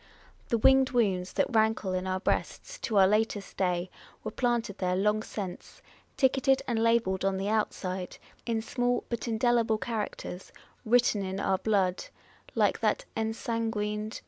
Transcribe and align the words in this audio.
The 0.49 0.57
"winged 0.57 0.89
wounds" 0.89 1.33
that 1.33 1.53
rankle 1.55 1.93
in 1.93 2.07
our 2.07 2.19
breasts 2.19 2.79
to 2.79 2.97
our 2.97 3.07
latest 3.07 3.55
day, 3.55 3.91
were 4.23 4.31
planted 4.31 4.79
there 4.79 4.95
long 4.95 5.21
since, 5.21 5.79
ticketed 6.17 6.63
and 6.67 6.81
labelled 6.81 7.23
on 7.23 7.37
the 7.37 7.49
outside 7.49 8.17
in 8.47 8.63
small 8.63 9.03
but 9.09 9.27
indelible 9.27 9.77
cha 9.77 10.03
racters, 10.07 10.49
written 10.85 11.21
in 11.21 11.39
our 11.39 11.59
blood," 11.59 12.05
like 12.63 12.79
that 12.79 13.05
ensanguined 13.15 13.63
328 13.63 13.69
On 13.69 13.73
Personal 13.75 14.09
Characfer. 14.09 14.19